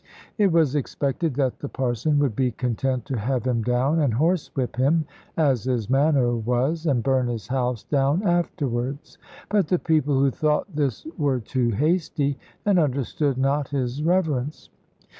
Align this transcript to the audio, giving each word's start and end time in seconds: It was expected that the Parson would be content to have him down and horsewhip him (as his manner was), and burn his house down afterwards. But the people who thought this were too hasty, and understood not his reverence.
It 0.39 0.51
was 0.51 0.73
expected 0.75 1.35
that 1.35 1.59
the 1.59 1.69
Parson 1.69 2.17
would 2.17 2.35
be 2.35 2.49
content 2.49 3.05
to 3.05 3.19
have 3.19 3.45
him 3.45 3.61
down 3.61 3.99
and 3.99 4.15
horsewhip 4.15 4.75
him 4.75 5.05
(as 5.37 5.65
his 5.65 5.91
manner 5.91 6.35
was), 6.35 6.87
and 6.87 7.03
burn 7.03 7.27
his 7.27 7.49
house 7.49 7.83
down 7.83 8.23
afterwards. 8.23 9.19
But 9.49 9.67
the 9.67 9.77
people 9.77 10.15
who 10.17 10.31
thought 10.31 10.75
this 10.75 11.05
were 11.19 11.39
too 11.39 11.69
hasty, 11.69 12.39
and 12.65 12.79
understood 12.79 13.37
not 13.37 13.67
his 13.67 14.01
reverence. 14.01 14.71